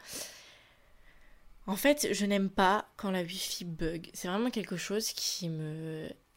En 1.65 1.77
fait, 1.77 2.10
je 2.12 2.25
n'aime 2.25 2.50
pas 2.50 2.89
quand 2.98 3.10
la 3.12 3.22
Wi-Fi 3.22 3.63
bug. 3.63 4.10
C'est 4.13 4.27
vraiment 4.27 4.50
quelque 4.50 4.75
chose 4.75 5.13
qui 5.13 5.50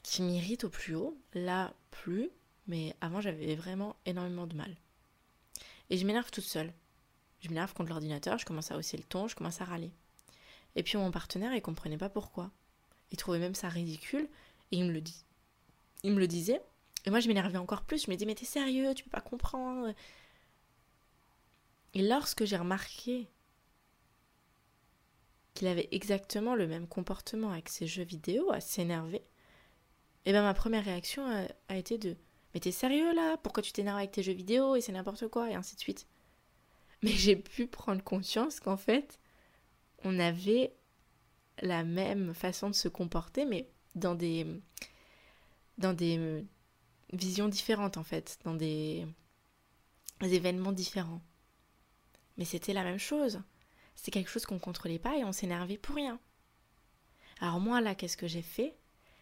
qui 0.04 0.22
m'irrite 0.22 0.62
au 0.62 0.68
plus 0.68 0.94
haut. 0.94 1.18
Là, 1.34 1.74
plus, 1.90 2.30
mais 2.68 2.94
avant 3.00 3.20
j'avais 3.20 3.56
vraiment 3.56 3.96
énormément 4.06 4.46
de 4.46 4.54
mal. 4.54 4.76
Et 5.90 5.96
je 5.96 6.06
m'énerve 6.06 6.30
toute 6.30 6.44
seule. 6.44 6.72
Je 7.44 7.50
m'énerve 7.50 7.74
contre 7.74 7.90
l'ordinateur, 7.90 8.38
je 8.38 8.46
commence 8.46 8.70
à 8.70 8.78
hausser 8.78 8.96
le 8.96 9.02
ton, 9.02 9.28
je 9.28 9.36
commence 9.36 9.60
à 9.60 9.66
râler. 9.66 9.90
Et 10.76 10.82
puis 10.82 10.96
mon 10.96 11.10
partenaire, 11.10 11.54
il 11.54 11.60
comprenait 11.60 11.98
pas 11.98 12.08
pourquoi. 12.08 12.50
Il 13.10 13.18
trouvait 13.18 13.38
même 13.38 13.54
ça 13.54 13.68
ridicule 13.68 14.26
et 14.72 14.78
il 14.78 14.86
me 14.86 14.92
le 16.18 16.26
disait 16.26 16.62
Et 17.04 17.10
moi, 17.10 17.20
je 17.20 17.28
m'énervais 17.28 17.58
encore 17.58 17.82
plus. 17.82 18.06
Je 18.06 18.10
me 18.10 18.16
disais, 18.16 18.24
mais 18.24 18.34
t'es 18.34 18.46
sérieux, 18.46 18.94
tu 18.94 19.04
peux 19.04 19.10
pas 19.10 19.20
comprendre. 19.20 19.92
Et 21.92 22.00
lorsque 22.00 22.46
j'ai 22.46 22.56
remarqué 22.56 23.28
qu'il 25.52 25.68
avait 25.68 25.88
exactement 25.92 26.54
le 26.54 26.66
même 26.66 26.88
comportement 26.88 27.50
avec 27.50 27.68
ses 27.68 27.86
jeux 27.86 28.04
vidéo, 28.04 28.50
à 28.52 28.60
s'énerver, 28.60 29.18
et 30.26 30.30
eh 30.30 30.32
ben 30.32 30.42
ma 30.42 30.54
première 30.54 30.86
réaction 30.86 31.26
a, 31.26 31.46
a 31.68 31.76
été 31.76 31.98
de 31.98 32.16
Mais 32.54 32.60
t'es 32.60 32.72
sérieux 32.72 33.14
là? 33.14 33.36
Pourquoi 33.36 33.62
tu 33.62 33.72
t'énerves 33.72 33.98
avec 33.98 34.12
tes 34.12 34.22
jeux 34.22 34.32
vidéo? 34.32 34.76
Et 34.76 34.80
c'est 34.80 34.92
n'importe 34.92 35.28
quoi 35.28 35.50
et 35.50 35.54
ainsi 35.54 35.76
de 35.76 35.80
suite. 35.80 36.06
Mais 37.04 37.10
j'ai 37.10 37.36
pu 37.36 37.66
prendre 37.66 38.02
conscience 38.02 38.60
qu'en 38.60 38.78
fait, 38.78 39.20
on 40.04 40.18
avait 40.18 40.72
la 41.60 41.84
même 41.84 42.32
façon 42.32 42.70
de 42.70 42.74
se 42.74 42.88
comporter, 42.88 43.44
mais 43.44 43.68
dans 43.94 44.14
des, 44.14 44.46
des 45.76 46.46
visions 47.12 47.48
différentes 47.48 47.98
en 47.98 48.04
fait, 48.04 48.38
dans 48.44 48.54
des, 48.54 49.06
événements 50.22 50.72
différents. 50.72 51.20
Mais 52.38 52.46
c'était 52.46 52.72
la 52.72 52.84
même 52.84 52.98
chose. 52.98 53.42
C'est 53.96 54.10
quelque 54.10 54.30
chose 54.30 54.46
qu'on 54.46 54.58
contrôlait 54.58 54.98
pas 54.98 55.18
et 55.18 55.24
on 55.24 55.32
s'énervait 55.32 55.76
pour 55.76 55.96
rien. 55.96 56.18
Alors 57.38 57.60
moi 57.60 57.82
là, 57.82 57.94
qu'est-ce 57.94 58.16
que 58.16 58.28
j'ai 58.28 58.40
fait? 58.40 58.78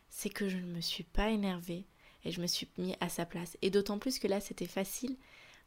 C'est 0.08 0.30
que 0.30 0.48
je 0.48 0.56
ne 0.56 0.72
me 0.72 0.80
suis 0.80 1.02
pas 1.02 1.30
énervée 1.30 1.84
et 2.24 2.30
je 2.30 2.40
me 2.40 2.46
suis 2.46 2.68
mis 2.78 2.94
à 3.00 3.08
sa 3.08 3.26
place. 3.26 3.58
Et 3.60 3.70
d'autant 3.70 3.98
plus 3.98 4.20
que 4.20 4.28
là, 4.28 4.40
c'était 4.40 4.68
facile 4.68 5.16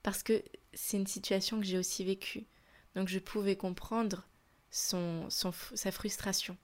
parce 0.05 0.21
que 0.21 0.43
c'est 0.75 0.97
une 0.97 1.07
situation 1.07 1.59
que 1.59 1.65
j'ai 1.65 1.79
aussi 1.79 2.05
vécue. 2.05 2.45
Donc 2.93 3.07
je 3.07 3.17
pouvais 3.17 3.55
comprendre 3.55 4.27
son, 4.69 5.27
sa 5.31 5.91
frustration. 5.91 6.55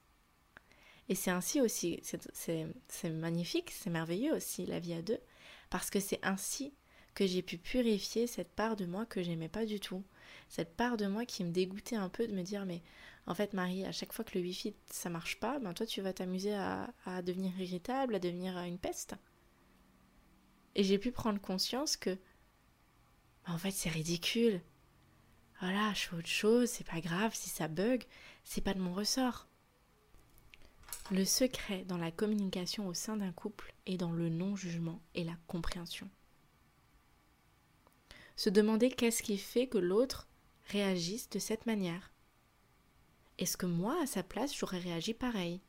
Et 1.09 1.15
c'est 1.15 1.31
ainsi 1.31 1.59
aussi, 1.59 1.99
c'est 2.03 3.09
magnifique, 3.09 3.71
c'est 3.71 3.89
merveilleux 3.89 4.35
aussi 4.35 4.67
la 4.67 4.77
vie 4.77 4.93
à 4.93 5.01
deux, 5.01 5.17
parce 5.71 5.89
que 5.89 5.99
c'est 5.99 6.19
ainsi 6.21 6.75
que 7.15 7.25
j'ai 7.25 7.41
pu 7.41 7.57
purifier 7.57 8.27
cette 8.27 8.51
part 8.51 8.75
de 8.75 8.85
moi 8.85 9.07
que 9.07 9.23
j'aimais 9.23 9.49
pas 9.49 9.65
du 9.65 9.79
tout. 9.79 10.03
Cette 10.47 10.75
part 10.77 10.95
de 10.95 11.07
moi 11.07 11.25
qui 11.25 11.43
me 11.43 11.49
dégoûtait 11.49 11.95
un 11.95 12.09
peu 12.09 12.27
de 12.27 12.35
me 12.35 12.43
dire 12.43 12.67
mais 12.67 12.83
en 13.25 13.33
fait 13.33 13.53
Marie, 13.53 13.85
à 13.85 13.91
chaque 13.91 14.13
fois 14.13 14.23
que 14.23 14.37
le 14.37 14.43
wifi 14.43 14.75
ça 14.85 15.09
marche 15.09 15.39
pas, 15.39 15.57
ben 15.57 15.73
toi 15.73 15.87
tu 15.87 16.01
vas 16.01 16.13
t'amuser 16.13 16.53
à, 16.53 16.93
à, 17.07 17.23
devenir 17.23 17.59
irritable, 17.59 18.13
à 18.13 18.19
devenir 18.19 18.55
une 18.59 18.77
peste. 18.77 19.15
Et 20.75 20.83
j'ai 20.83 20.99
pu 20.99 21.11
prendre 21.11 21.41
conscience 21.41 21.97
que 21.97 22.19
en 23.51 23.57
fait 23.57 23.71
c'est 23.71 23.89
ridicule. 23.89 24.61
Voilà, 25.59 25.93
je 25.93 26.01
fais 26.01 26.15
autre 26.15 26.27
chose, 26.27 26.69
c'est 26.69 26.87
pas 26.87 27.01
grave 27.01 27.35
si 27.35 27.49
ça 27.49 27.67
bug, 27.67 28.03
c'est 28.43 28.61
pas 28.61 28.73
de 28.73 28.79
mon 28.79 28.93
ressort. 28.93 29.47
Le 31.11 31.25
secret 31.25 31.83
dans 31.85 31.97
la 31.97 32.11
communication 32.11 32.87
au 32.87 32.93
sein 32.93 33.17
d'un 33.17 33.31
couple 33.31 33.73
est 33.85 33.97
dans 33.97 34.11
le 34.11 34.29
non-jugement 34.29 35.01
et 35.13 35.23
la 35.23 35.35
compréhension. 35.47 36.09
Se 38.37 38.49
demander 38.49 38.89
qu'est-ce 38.89 39.21
qui 39.21 39.37
fait 39.37 39.67
que 39.67 39.77
l'autre 39.77 40.27
réagisse 40.69 41.29
de 41.29 41.37
cette 41.37 41.65
manière. 41.65 42.11
Est-ce 43.37 43.57
que 43.57 43.65
moi, 43.65 43.97
à 44.01 44.07
sa 44.07 44.23
place, 44.23 44.55
j'aurais 44.55 44.79
réagi 44.79 45.13
pareil? 45.13 45.61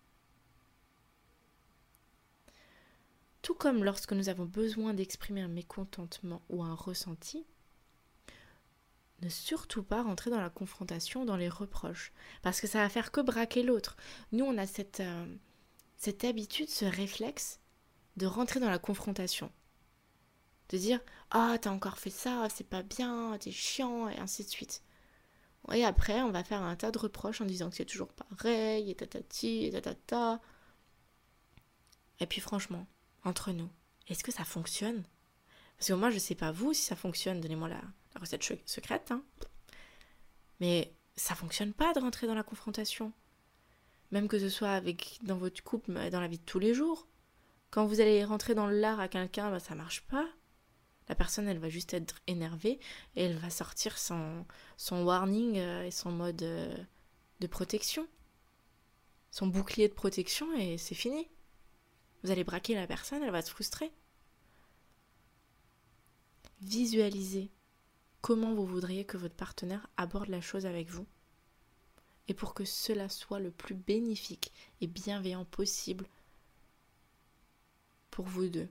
Tout 3.42 3.54
comme 3.54 3.82
lorsque 3.82 4.12
nous 4.12 4.28
avons 4.28 4.44
besoin 4.44 4.94
d'exprimer 4.94 5.40
un 5.40 5.48
mécontentement 5.48 6.40
ou 6.48 6.62
un 6.62 6.74
ressenti, 6.74 7.44
ne 9.22 9.28
surtout 9.28 9.82
pas 9.82 10.02
rentrer 10.02 10.30
dans 10.30 10.40
la 10.40 10.50
confrontation, 10.50 11.24
dans 11.24 11.36
les 11.36 11.48
reproches, 11.48 12.12
parce 12.42 12.60
que 12.60 12.66
ça 12.66 12.78
va 12.78 12.88
faire 12.88 13.12
que 13.12 13.20
braquer 13.20 13.62
l'autre. 13.62 13.96
Nous, 14.32 14.44
on 14.44 14.58
a 14.58 14.66
cette, 14.66 15.00
euh, 15.00 15.26
cette 15.96 16.24
habitude, 16.24 16.68
ce 16.68 16.84
réflexe 16.84 17.60
de 18.16 18.26
rentrer 18.26 18.60
dans 18.60 18.70
la 18.70 18.78
confrontation. 18.78 19.50
De 20.70 20.78
dire 20.78 21.00
Ah, 21.30 21.56
t'as 21.60 21.70
encore 21.70 21.98
fait 21.98 22.10
ça, 22.10 22.48
c'est 22.54 22.68
pas 22.68 22.82
bien, 22.82 23.36
t'es 23.38 23.52
chiant, 23.52 24.08
et 24.08 24.18
ainsi 24.18 24.44
de 24.44 24.48
suite. 24.48 24.82
Et 25.72 25.84
après, 25.84 26.22
on 26.22 26.32
va 26.32 26.42
faire 26.42 26.62
un 26.62 26.74
tas 26.74 26.90
de 26.90 26.98
reproches 26.98 27.40
en 27.40 27.44
disant 27.44 27.70
que 27.70 27.76
c'est 27.76 27.84
toujours 27.84 28.12
pareil, 28.12 28.90
et 28.90 28.94
tatati, 28.94 29.66
et 29.66 29.70
tatata. 29.70 30.40
Et 32.20 32.26
puis 32.26 32.40
franchement, 32.40 32.86
entre 33.24 33.52
nous, 33.52 33.68
est-ce 34.08 34.24
que 34.24 34.32
ça 34.32 34.44
fonctionne? 34.44 35.04
Parce 35.78 35.88
que 35.88 35.94
moi, 35.94 36.10
je 36.10 36.18
sais 36.18 36.34
pas 36.34 36.52
vous 36.52 36.72
si 36.72 36.82
ça 36.82 36.96
fonctionne, 36.96 37.40
donnez-moi 37.40 37.68
la, 37.68 37.80
la 38.14 38.20
recette 38.20 38.44
secrète, 38.66 39.10
hein. 39.10 39.22
Mais 40.60 40.94
ça 41.16 41.34
fonctionne 41.34 41.72
pas 41.72 41.92
de 41.92 42.00
rentrer 42.00 42.26
dans 42.26 42.34
la 42.34 42.42
confrontation. 42.42 43.12
Même 44.10 44.28
que 44.28 44.38
ce 44.38 44.48
soit 44.48 44.70
avec 44.70 45.18
dans 45.22 45.36
votre 45.36 45.62
couple, 45.62 45.92
dans 46.10 46.20
la 46.20 46.28
vie 46.28 46.38
de 46.38 46.44
tous 46.44 46.58
les 46.58 46.74
jours. 46.74 47.08
Quand 47.70 47.86
vous 47.86 48.00
allez 48.00 48.24
rentrer 48.24 48.54
dans 48.54 48.68
l'art 48.68 49.00
à 49.00 49.08
quelqu'un, 49.08 49.50
bah, 49.50 49.58
ça 49.58 49.74
marche 49.74 50.02
pas. 50.02 50.28
La 51.08 51.14
personne, 51.14 51.48
elle 51.48 51.58
va 51.58 51.68
juste 51.68 51.94
être 51.94 52.20
énervée 52.26 52.78
et 53.16 53.24
elle 53.24 53.36
va 53.36 53.50
sortir 53.50 53.98
son, 53.98 54.46
son 54.76 55.02
warning 55.02 55.58
euh, 55.58 55.84
et 55.84 55.90
son 55.90 56.12
mode 56.12 56.42
euh, 56.42 56.76
de 57.40 57.46
protection. 57.46 58.06
Son 59.30 59.46
bouclier 59.46 59.88
de 59.88 59.94
protection 59.94 60.52
et 60.54 60.78
c'est 60.78 60.94
fini. 60.94 61.28
Vous 62.22 62.30
allez 62.30 62.44
braquer 62.44 62.74
la 62.74 62.86
personne, 62.86 63.22
elle 63.22 63.32
va 63.32 63.42
se 63.42 63.50
frustrer. 63.50 63.90
Visualisez 66.60 67.50
comment 68.22 68.54
vous 68.54 68.66
voudriez 68.66 69.04
que 69.04 69.18
votre 69.18 69.34
partenaire 69.34 69.86
aborde 69.96 70.28
la 70.28 70.40
chose 70.40 70.64
avec 70.64 70.88
vous. 70.88 71.06
Et 72.28 72.34
pour 72.34 72.54
que 72.54 72.64
cela 72.64 73.08
soit 73.08 73.40
le 73.40 73.50
plus 73.50 73.74
bénéfique 73.74 74.52
et 74.80 74.86
bienveillant 74.86 75.44
possible 75.44 76.06
pour 78.10 78.24
vous 78.24 78.48
deux. 78.48 78.68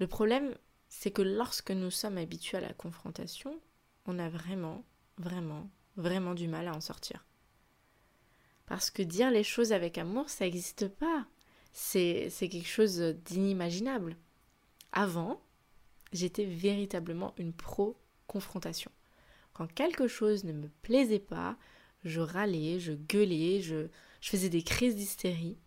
Le 0.00 0.08
problème, 0.08 0.56
c'est 0.88 1.12
que 1.12 1.22
lorsque 1.22 1.70
nous 1.70 1.92
sommes 1.92 2.18
habitués 2.18 2.58
à 2.58 2.60
la 2.60 2.72
confrontation, 2.72 3.60
on 4.06 4.18
a 4.18 4.28
vraiment, 4.28 4.84
vraiment, 5.16 5.70
vraiment 5.96 6.34
du 6.34 6.48
mal 6.48 6.66
à 6.66 6.74
en 6.74 6.80
sortir. 6.80 7.24
Parce 8.66 8.90
que 8.90 9.02
dire 9.02 9.30
les 9.30 9.44
choses 9.44 9.72
avec 9.72 9.96
amour, 9.98 10.28
ça 10.28 10.44
n'existe 10.44 10.88
pas. 10.88 11.26
C'est 11.72 12.30
quelque 12.38 12.66
chose 12.66 12.98
d'inimaginable. 12.98 14.16
Avant, 14.92 15.40
j'étais 16.14 16.46
véritablement 16.46 17.34
une 17.36 17.52
pro-confrontation. 17.52 18.90
Quand 19.52 19.66
quelque 19.72 20.08
chose 20.08 20.44
ne 20.44 20.52
me 20.52 20.68
plaisait 20.82 21.18
pas, 21.18 21.58
je 22.04 22.20
râlais, 22.20 22.80
je 22.80 22.92
gueulais, 22.92 23.60
je, 23.60 23.88
faisais 24.20 24.48
des 24.48 24.62
crises 24.62 24.96
d'hystérie. 24.96 25.58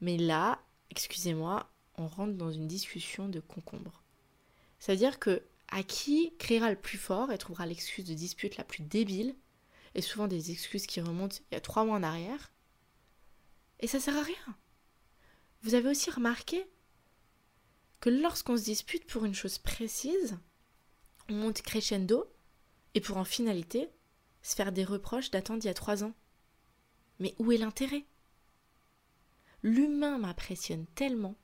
Mais 0.00 0.18
là, 0.18 0.60
excusez-moi, 0.90 1.70
on 1.96 2.06
rentre 2.06 2.34
dans 2.34 2.52
une 2.52 2.66
discussion 2.66 3.28
de 3.28 3.40
concombre. 3.40 4.02
C'est-à-dire 4.78 5.18
que 5.18 5.42
à 5.68 5.82
qui 5.82 6.34
criera 6.38 6.70
le 6.70 6.76
plus 6.76 6.98
fort 6.98 7.32
et 7.32 7.38
trouvera 7.38 7.66
l'excuse 7.66 8.04
de 8.04 8.14
dispute 8.14 8.56
la 8.56 8.64
plus 8.64 8.82
débile, 8.82 9.34
et 9.94 10.02
souvent 10.02 10.28
des 10.28 10.50
excuses 10.50 10.86
qui 10.86 11.00
remontent 11.00 11.36
il 11.50 11.54
y 11.54 11.56
a 11.56 11.60
trois 11.60 11.84
mois 11.84 11.96
en 11.96 12.02
arrière, 12.02 12.52
et 13.80 13.86
ça 13.86 13.98
sert 13.98 14.16
à 14.16 14.22
rien. 14.22 14.56
Vous 15.62 15.74
avez 15.74 15.88
aussi 15.88 16.10
remarqué 16.10 16.66
que 18.00 18.10
lorsqu'on 18.10 18.56
se 18.56 18.64
dispute 18.64 19.06
pour 19.06 19.24
une 19.24 19.34
chose 19.34 19.58
précise, 19.58 20.38
on 21.28 21.34
monte 21.34 21.62
crescendo 21.62 22.30
et 22.94 23.00
pour 23.00 23.16
en 23.16 23.24
finalité 23.24 23.90
se 24.42 24.54
faire 24.54 24.72
des 24.72 24.84
reproches 24.84 25.30
datant 25.30 25.56
d'il 25.56 25.66
y 25.66 25.70
a 25.70 25.74
trois 25.74 26.04
ans. 26.04 26.14
Mais 27.18 27.34
où 27.38 27.52
est 27.52 27.56
l'intérêt? 27.56 28.04
L'humain 29.62 30.18
m'impressionne 30.18 30.86
tellement 30.94 31.34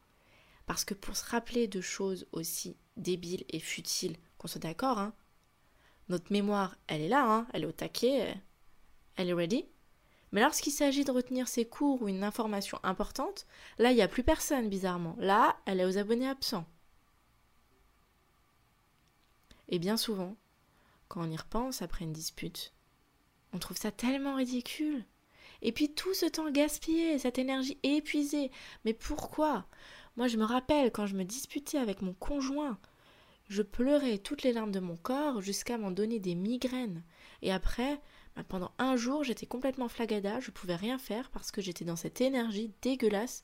parce 0.66 0.84
que 0.84 0.94
pour 0.94 1.16
se 1.16 1.24
rappeler 1.24 1.66
de 1.66 1.80
choses 1.80 2.26
aussi 2.32 2.76
débiles 2.96 3.44
et 3.48 3.58
futiles, 3.58 4.16
qu'on 4.38 4.48
soit 4.48 4.60
d'accord, 4.60 4.98
hein, 4.98 5.14
notre 6.08 6.32
mémoire, 6.32 6.76
elle 6.86 7.00
est 7.00 7.08
là, 7.08 7.24
hein, 7.26 7.46
elle 7.52 7.62
est 7.62 7.66
au 7.66 7.72
taquet, 7.72 8.36
elle 9.16 9.28
est 9.28 9.34
ready. 9.34 9.66
Mais 10.32 10.40
lorsqu'il 10.40 10.72
s'agit 10.72 11.04
de 11.04 11.12
retenir 11.12 11.46
ses 11.46 11.66
cours 11.66 12.02
ou 12.02 12.08
une 12.08 12.24
information 12.24 12.78
importante, 12.82 13.46
là, 13.78 13.92
il 13.92 13.96
n'y 13.96 14.02
a 14.02 14.08
plus 14.08 14.22
personne, 14.22 14.68
bizarrement. 14.68 15.14
Là, 15.18 15.56
elle 15.66 15.80
est 15.80 15.84
aux 15.84 15.98
abonnés 15.98 16.28
absents. 16.28 16.66
Et 19.68 19.78
bien 19.78 19.96
souvent, 19.96 20.36
quand 21.08 21.22
on 21.22 21.30
y 21.30 21.36
repense 21.36 21.82
après 21.82 22.04
une 22.04 22.12
dispute, 22.12 22.72
on 23.52 23.58
trouve 23.58 23.76
ça 23.76 23.90
tellement 23.90 24.36
ridicule. 24.36 25.04
Et 25.60 25.72
puis 25.72 25.92
tout 25.92 26.14
ce 26.14 26.26
temps 26.26 26.50
gaspillé, 26.50 27.18
cette 27.18 27.38
énergie 27.38 27.78
épuisée. 27.82 28.50
Mais 28.84 28.94
pourquoi? 28.94 29.66
Moi, 30.16 30.28
je 30.28 30.36
me 30.36 30.44
rappelle 30.44 30.90
quand 30.90 31.06
je 31.06 31.16
me 31.16 31.24
disputais 31.24 31.78
avec 31.78 32.02
mon 32.02 32.14
conjoint, 32.14 32.78
je 33.48 33.62
pleurais 33.62 34.18
toutes 34.18 34.42
les 34.42 34.52
larmes 34.52 34.72
de 34.72 34.80
mon 34.80 34.96
corps 34.96 35.40
jusqu'à 35.40 35.78
m'en 35.78 35.90
donner 35.90 36.18
des 36.18 36.34
migraines. 36.34 37.02
Et 37.42 37.52
après, 37.52 38.00
pendant 38.48 38.72
un 38.78 38.96
jour, 38.96 39.24
j'étais 39.24 39.46
complètement 39.46 39.88
flagada, 39.88 40.40
je 40.40 40.50
pouvais 40.50 40.76
rien 40.76 40.98
faire 40.98 41.30
parce 41.30 41.50
que 41.50 41.60
j'étais 41.60 41.84
dans 41.84 41.96
cette 41.96 42.20
énergie 42.20 42.72
dégueulasse 42.80 43.42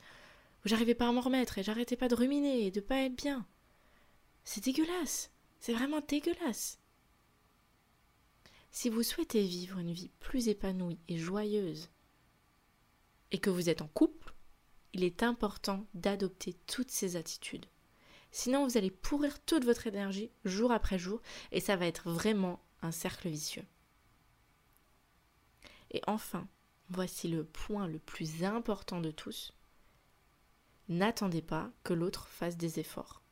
où 0.65 0.69
j'arrivais 0.69 0.95
pas 0.95 1.09
à 1.09 1.13
m'en 1.13 1.21
remettre 1.21 1.59
et 1.59 1.63
j'arrêtais 1.63 1.97
pas 1.97 2.09
de 2.09 2.15
ruminer 2.15 2.67
et 2.67 2.71
de 2.71 2.81
pas 2.81 3.03
être 3.03 3.17
bien. 3.17 3.47
C'est 4.45 4.65
dégueulasse. 4.65 5.31
C'est 5.61 5.75
vraiment 5.75 6.01
dégueulasse. 6.01 6.79
Si 8.71 8.89
vous 8.89 9.03
souhaitez 9.03 9.43
vivre 9.43 9.79
une 9.79 9.93
vie 9.93 10.11
plus 10.21 10.49
épanouie 10.49 11.01
et 11.09 11.19
joyeuse, 11.19 11.91
et 13.31 13.39
que 13.39 13.51
vous 13.51 13.69
êtes 13.69 13.83
en 13.83 13.89
couple, 13.89 14.33
il 14.95 15.05
est 15.05 15.23
important 15.23 15.87
d'adopter 15.95 16.55
toutes 16.67 16.91
ces 16.91 17.17
attitudes. 17.17 17.67
Sinon, 18.31 18.67
vous 18.67 18.77
allez 18.77 18.91
pourrir 18.91 19.41
toute 19.41 19.65
votre 19.65 19.87
énergie 19.87 20.31
jour 20.45 20.73
après 20.73 20.99
jour 20.99 21.21
et 21.53 21.61
ça 21.61 21.77
va 21.77 21.87
être 21.87 22.11
vraiment 22.11 22.61
un 22.83 22.93
cercle 22.93 23.29
vicieux. 23.29 23.65
Et 25.91 26.03
enfin, 26.07 26.47
voici 26.91 27.29
le 27.29 27.45
point 27.45 27.87
le 27.87 27.99
plus 27.99 28.45
important 28.45 29.01
de 29.01 29.11
tous. 29.11 29.53
N'attendez 30.89 31.43
pas 31.43 31.71
que 31.85 31.93
l'autre 31.93 32.29
fasse 32.29 32.57
des 32.57 32.81
efforts. 32.81 33.23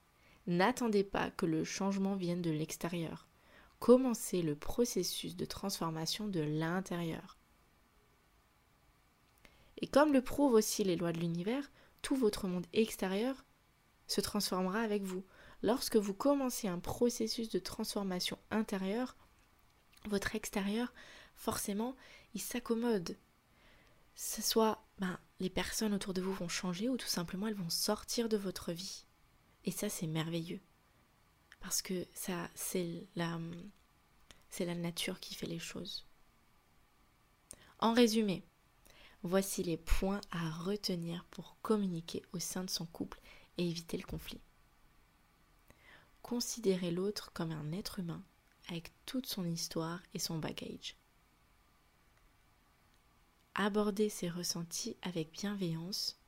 N'attendez 0.47 1.05
pas 1.05 1.31
que 1.31 1.47
le 1.47 1.65
changement 1.65 2.15
vienne 2.15 2.43
de 2.43 2.51
l'extérieur. 2.51 3.27
Commencez 3.79 4.43
le 4.43 4.55
processus 4.55 5.37
de 5.37 5.45
transformation 5.45 6.29
de 6.29 6.41
l'intérieur. 6.41 7.39
Et 9.79 9.87
comme 9.87 10.13
le 10.13 10.23
prouvent 10.23 10.55
aussi 10.55 10.85
les 10.85 10.97
lois 10.97 11.13
de 11.13 11.19
l'univers, 11.19 11.71
tout 12.03 12.17
votre 12.17 12.47
monde 12.47 12.67
extérieur 12.73 13.45
se 14.07 14.21
transformera 14.21 14.81
avec 14.81 15.03
vous. 15.03 15.25
Lorsque 15.63 15.97
vous 15.97 16.15
commencez 16.15 16.69
un 16.69 16.79
processus 16.79 17.49
de 17.49 17.59
transformation 17.59 18.39
intérieure, 18.51 19.17
votre 20.07 20.37
extérieur, 20.37 20.93
forcément, 21.35 21.97
il 22.37 22.41
s'accommode. 22.41 23.17
Ce 24.15 24.43
soit 24.43 24.85
ben, 24.99 25.19
les 25.41 25.49
personnes 25.49 25.95
autour 25.95 26.13
de 26.13 26.21
vous 26.21 26.35
vont 26.35 26.49
changer 26.49 26.91
ou 26.91 26.99
tout 26.99 27.07
simplement 27.07 27.47
elles 27.47 27.55
vont 27.55 27.71
sortir 27.71 28.29
de 28.29 28.37
votre 28.37 28.73
vie. 28.73 29.07
Et 29.65 29.71
ça, 29.71 29.89
c'est 29.89 30.07
merveilleux. 30.07 30.61
Parce 31.61 31.81
que 31.81 32.07
ça, 32.13 32.51
c'est 32.55 33.07
la, 33.17 33.41
c'est 34.51 34.67
la 34.67 34.75
nature 34.75 35.19
qui 35.19 35.35
fait 35.35 35.47
les 35.47 35.59
choses. 35.59 36.05
En 37.79 37.95
résumé, 37.95 38.45
voici 39.23 39.63
les 39.63 39.79
points 39.79 40.21
à 40.31 40.51
retenir 40.51 41.25
pour 41.31 41.57
communiquer 41.63 42.23
au 42.35 42.39
sein 42.39 42.65
de 42.65 42.71
son 42.71 42.85
couple 42.85 43.19
et 43.57 43.67
éviter 43.67 43.97
le 43.97 44.05
conflit. 44.05 44.43
Considérez 46.21 46.91
l'autre 46.91 47.33
comme 47.33 47.53
un 47.53 47.73
être 47.73 47.99
humain 47.99 48.23
avec 48.69 48.93
toute 49.07 49.27
son 49.27 49.47
histoire 49.47 50.03
et 50.13 50.19
son 50.19 50.39
bagage. 50.39 50.97
Abordez 53.59 54.11
ses 54.11 54.29
ressentis 54.29 54.99
avec 55.01 55.33
bienveillance 55.33 56.21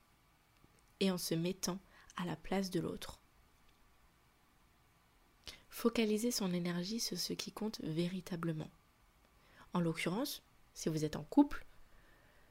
et 0.99 1.11
en 1.11 1.19
se 1.19 1.35
mettant 1.35 1.77
à 2.17 2.25
la 2.25 2.35
place 2.35 2.71
de 2.71 2.79
l'autre. 2.79 3.21
Focalisez 5.69 6.31
son 6.31 6.51
énergie 6.51 6.99
sur 6.99 7.19
ce 7.19 7.33
qui 7.33 7.51
compte 7.51 7.79
véritablement. 7.81 8.71
En 9.73 9.79
l'occurrence, 9.79 10.41
si 10.73 10.89
vous 10.89 11.05
êtes 11.05 11.17
en 11.17 11.23
couple, 11.23 11.67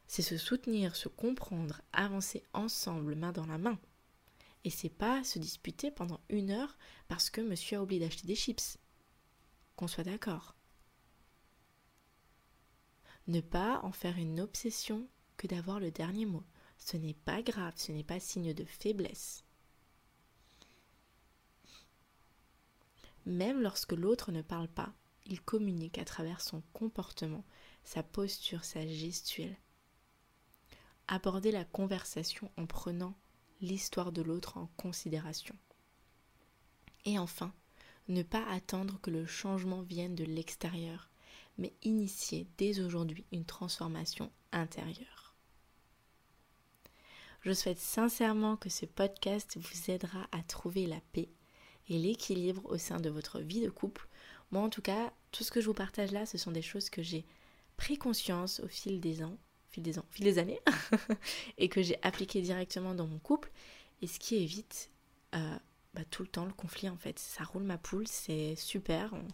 c'est 0.07 0.23
se 0.23 0.39
soutenir, 0.39 0.95
se 0.95 1.09
comprendre, 1.09 1.83
avancer 1.93 2.45
ensemble 2.53 3.17
main 3.17 3.33
dans 3.33 3.47
la 3.47 3.59
main. 3.59 3.81
Et 4.63 4.71
c'est 4.71 4.89
pas 4.89 5.25
se 5.25 5.41
disputer 5.41 5.91
pendant 5.91 6.21
une 6.29 6.53
heure 6.53 6.79
parce 7.09 7.31
que 7.31 7.41
monsieur 7.41 7.79
a 7.79 7.83
oublié 7.83 8.01
d'acheter 8.01 8.29
des 8.29 8.37
chips. 8.37 8.79
Qu'on 9.75 9.89
soit 9.89 10.05
d'accord. 10.05 10.55
Ne 13.29 13.41
pas 13.41 13.81
en 13.83 13.93
faire 13.93 14.17
une 14.19 14.41
obsession 14.41 15.07
que 15.37 15.47
d'avoir 15.47 15.81
le 15.81 15.91
dernier 15.91 16.27
mot. 16.27 16.45
Ce 16.79 16.97
n'est 16.97 17.15
pas 17.15 17.43
grave, 17.43 17.75
ce 17.77 17.93
n'est 17.93 18.05
pas 18.05 18.21
signe 18.21 18.55
de 18.55 18.65
faiblesse. 18.65 19.45
Même 23.27 23.61
lorsque 23.61 23.93
l'autre 23.93 24.33
ne 24.33 24.41
parle 24.41 24.69
pas, 24.69 24.95
il 25.27 25.43
communique 25.43 25.99
à 25.99 26.05
travers 26.05 26.41
son 26.41 26.63
comportement, 26.73 27.45
sa 27.85 28.03
posture, 28.03 28.65
sa 28.65 28.87
gestuelle. 28.87 29.59
Abordez 31.07 31.51
la 31.51 31.65
conversation 31.67 32.51
en 32.57 32.67
prenant 32.67 33.15
l'histoire 33.61 34.13
de 34.13 34.23
l'autre 34.23 34.57
en 34.57 34.69
considération. 34.79 35.55
Et 37.05 37.19
enfin, 37.19 37.53
ne 38.09 38.23
pas 38.23 38.47
attendre 38.49 38.99
que 39.03 39.11
le 39.11 39.27
changement 39.27 39.83
vienne 39.83 40.15
de 40.15 40.25
l'extérieur, 40.25 41.08
mais 41.59 41.73
initier 41.83 42.47
dès 42.57 42.81
aujourd'hui 42.81 43.25
une 43.33 43.45
transformation 43.45 44.31
intérieure. 44.53 45.35
Je 47.43 47.53
souhaite 47.53 47.79
sincèrement 47.79 48.57
que 48.57 48.71
ce 48.71 48.87
podcast 48.87 49.59
vous 49.59 49.91
aidera 49.91 50.27
à 50.33 50.43
trouver 50.43 50.87
la 50.87 51.01
paix 51.13 51.29
et 51.89 51.99
l'équilibre 51.99 52.65
au 52.67 52.79
sein 52.79 53.01
de 53.01 53.11
votre 53.11 53.41
vie 53.41 53.61
de 53.61 53.71
couple. 53.71 54.09
Moi 54.51 54.63
en 54.63 54.71
tout 54.71 54.83
cas, 54.83 55.13
tout 55.33 55.45
ce 55.45 55.51
que 55.51 55.61
je 55.61 55.67
vous 55.67 55.75
partage 55.75 56.13
là, 56.13 56.27
ce 56.27 56.39
sont 56.39 56.53
des 56.53 56.63
choses 56.63 56.91
que 56.91 57.03
j'ai 57.03 57.25
pris 57.77 57.99
conscience 57.99 58.61
au 58.61 58.69
fil 58.69 59.01
des 59.01 59.23
ans 59.23 59.39
fil 59.71 59.83
des 59.83 59.99
ans, 59.99 60.05
fil 60.11 60.25
des 60.25 60.39
années, 60.39 60.61
et 61.59 61.69
que 61.69 61.83
j'ai 61.83 61.99
appliqué 62.03 62.41
directement 62.41 62.95
dans 62.95 63.07
mon 63.07 63.19
couple, 63.19 63.51
et 64.03 64.07
ce 64.07 64.19
qui 64.19 64.37
évite 64.37 64.91
euh, 65.35 65.57
bah, 65.95 66.03
tout 66.11 66.23
le 66.23 66.29
temps 66.29 66.45
le 66.45 66.53
conflit 66.53 66.89
en 66.89 66.97
fait. 66.97 67.19
Ça 67.19 67.45
roule 67.45 67.63
ma 67.63 67.79
poule, 67.79 68.07
c'est 68.07 68.57
super, 68.57 69.13
on 69.13 69.27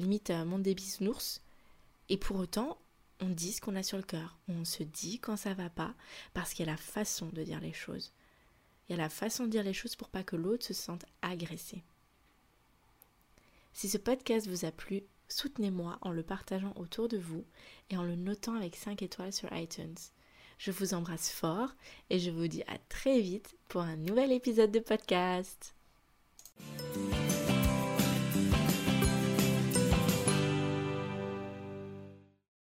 limite 0.00 0.30
euh, 0.30 0.44
mon 0.44 0.58
débit 0.58 0.84
bisounours, 0.84 1.42
et 2.10 2.16
pour 2.16 2.36
autant, 2.36 2.76
on 3.20 3.28
dit 3.28 3.52
ce 3.52 3.60
qu'on 3.60 3.76
a 3.76 3.84
sur 3.84 3.96
le 3.96 4.02
cœur, 4.02 4.36
on 4.48 4.64
se 4.64 4.82
dit 4.82 5.20
quand 5.20 5.36
ça 5.36 5.54
va 5.54 5.70
pas, 5.70 5.94
parce 6.34 6.52
qu'il 6.52 6.66
y 6.66 6.68
a 6.68 6.72
la 6.72 6.76
façon 6.76 7.26
de 7.28 7.44
dire 7.44 7.60
les 7.60 7.72
choses. 7.72 8.12
Il 8.88 8.92
y 8.92 8.94
a 8.98 9.02
la 9.02 9.08
façon 9.08 9.44
de 9.44 9.50
dire 9.50 9.62
les 9.62 9.72
choses 9.72 9.94
pour 9.94 10.08
pas 10.08 10.24
que 10.24 10.34
l'autre 10.34 10.66
se 10.66 10.74
sente 10.74 11.06
agressé. 11.22 11.84
Si 13.72 13.88
ce 13.88 13.96
podcast 13.96 14.48
vous 14.48 14.64
a 14.64 14.72
plu, 14.72 15.04
soutenez-moi 15.28 15.98
en 16.00 16.10
le 16.10 16.24
partageant 16.24 16.72
autour 16.74 17.06
de 17.06 17.18
vous 17.18 17.44
et 17.90 17.96
en 17.96 18.02
le 18.02 18.16
notant 18.16 18.56
avec 18.56 18.74
5 18.74 19.02
étoiles 19.02 19.32
sur 19.32 19.52
iTunes. 19.52 19.94
Je 20.58 20.72
vous 20.72 20.92
embrasse 20.92 21.30
fort 21.30 21.70
et 22.10 22.18
je 22.18 22.32
vous 22.32 22.48
dis 22.48 22.64
à 22.64 22.78
très 22.88 23.20
vite 23.20 23.56
pour 23.68 23.82
un 23.82 23.96
nouvel 23.96 24.32
épisode 24.32 24.72
de 24.72 24.80
podcast. 24.80 25.74